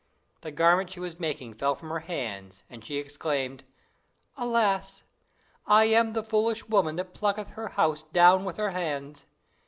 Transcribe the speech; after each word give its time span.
The 0.41 0.49
garment 0.49 0.89
she 0.89 0.99
was 0.99 1.19
making 1.19 1.53
fell 1.53 1.75
from 1.75 1.89
her 1.89 1.99
hands, 1.99 2.63
and 2.71 2.83
she 2.83 2.97
exclaimed, 2.97 3.63
"Alas! 4.35 5.03
I 5.67 5.83
am 5.83 6.13
the 6.13 6.23
foolish 6.23 6.67
woman 6.67 6.95
that 6.95 7.13
plucketh 7.13 7.51
her 7.51 7.67
house 7.67 8.01
down 8.11 8.43
with 8.43 8.57
her 8.57 8.71
hands! 8.71 9.27